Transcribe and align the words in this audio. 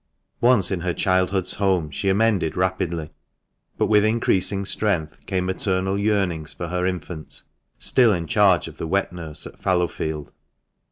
Once 0.39 0.71
in 0.71 0.79
her 0.81 0.95
childhood's 0.95 1.53
home 1.53 1.91
she 1.91 2.09
amended 2.09 2.57
rapidly, 2.57 3.11
but 3.77 3.85
with 3.85 4.03
increasing 4.03 4.65
strength 4.65 5.23
came 5.27 5.45
maternal 5.45 5.95
yearnings 5.95 6.53
for 6.53 6.69
her 6.69 6.87
infant, 6.87 7.43
still 7.77 8.11
in 8.11 8.25
charge 8.25 8.67
of 8.67 8.79
the 8.79 8.87
wet 8.87 9.13
nurse 9.13 9.45
at 9.45 9.59
Fallowfield. 9.61 10.31